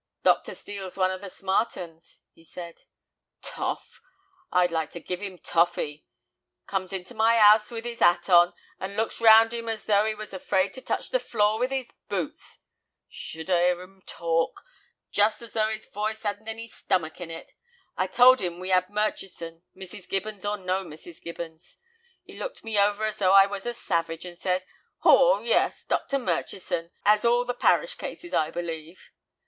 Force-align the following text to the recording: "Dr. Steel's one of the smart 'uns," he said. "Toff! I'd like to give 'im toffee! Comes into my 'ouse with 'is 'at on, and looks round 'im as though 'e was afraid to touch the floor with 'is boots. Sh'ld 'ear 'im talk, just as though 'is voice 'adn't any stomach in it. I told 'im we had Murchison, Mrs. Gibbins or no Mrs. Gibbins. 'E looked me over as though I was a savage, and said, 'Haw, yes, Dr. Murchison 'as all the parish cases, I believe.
"Dr. 0.23 0.55
Steel's 0.55 0.97
one 0.97 1.11
of 1.11 1.21
the 1.21 1.29
smart 1.29 1.77
'uns," 1.77 2.21
he 2.33 2.43
said. 2.43 2.85
"Toff! 3.43 4.01
I'd 4.51 4.71
like 4.71 4.89
to 4.93 4.99
give 4.99 5.21
'im 5.21 5.37
toffee! 5.37 6.07
Comes 6.65 6.91
into 6.91 7.13
my 7.13 7.37
'ouse 7.37 7.69
with 7.69 7.85
'is 7.85 8.01
'at 8.01 8.27
on, 8.27 8.55
and 8.79 8.95
looks 8.97 9.21
round 9.21 9.53
'im 9.53 9.69
as 9.69 9.85
though 9.85 10.07
'e 10.07 10.15
was 10.15 10.33
afraid 10.33 10.73
to 10.73 10.81
touch 10.81 11.11
the 11.11 11.19
floor 11.19 11.59
with 11.59 11.71
'is 11.71 11.91
boots. 12.09 12.61
Sh'ld 13.11 13.51
'ear 13.51 13.79
'im 13.79 14.01
talk, 14.07 14.63
just 15.11 15.43
as 15.43 15.53
though 15.53 15.69
'is 15.69 15.85
voice 15.85 16.25
'adn't 16.25 16.47
any 16.49 16.65
stomach 16.65 17.21
in 17.21 17.29
it. 17.29 17.51
I 17.95 18.07
told 18.07 18.41
'im 18.41 18.59
we 18.59 18.69
had 18.69 18.89
Murchison, 18.89 19.61
Mrs. 19.77 20.09
Gibbins 20.09 20.43
or 20.49 20.57
no 20.57 20.83
Mrs. 20.83 21.21
Gibbins. 21.21 21.75
'E 22.27 22.35
looked 22.39 22.63
me 22.63 22.75
over 22.79 23.05
as 23.05 23.19
though 23.19 23.33
I 23.33 23.45
was 23.45 23.67
a 23.67 23.73
savage, 23.75 24.25
and 24.25 24.35
said, 24.35 24.65
'Haw, 25.01 25.41
yes, 25.41 25.83
Dr. 25.83 26.17
Murchison 26.17 26.89
'as 27.05 27.23
all 27.23 27.45
the 27.45 27.53
parish 27.53 27.93
cases, 27.93 28.33
I 28.33 28.49
believe. 28.49 29.11